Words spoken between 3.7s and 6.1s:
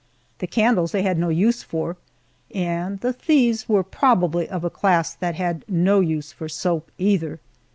probably of a class that had no